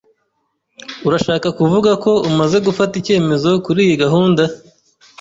Urashaka 1.07 1.47
kuvuga 1.59 1.91
ko 2.03 2.11
umaze 2.29 2.57
gufata 2.67 2.93
icyemezo 3.01 3.49
kuriyi 3.65 3.95
gahunda? 4.03 4.43